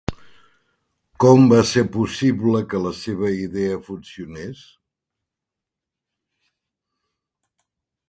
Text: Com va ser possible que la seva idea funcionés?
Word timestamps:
Com 1.23 1.43
va 1.51 1.59
ser 1.71 1.83
possible 1.97 2.63
que 2.73 2.81
la 2.87 2.95
seva 3.01 3.31
idea 3.43 3.77
funcionés? 3.93 4.65